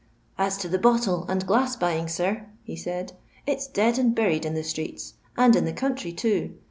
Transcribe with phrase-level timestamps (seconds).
[0.01, 0.03] ^
[0.35, 3.13] As to the bottle and dying, sir," he said,"
[3.45, 6.55] it 's dead and buried streets, and in the country too.